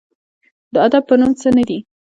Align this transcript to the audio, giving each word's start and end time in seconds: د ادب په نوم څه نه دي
د 0.73 0.75
ادب 0.85 1.03
په 1.09 1.15
نوم 1.19 1.31
څه 1.41 1.49
نه 1.57 1.63
دي 1.69 1.79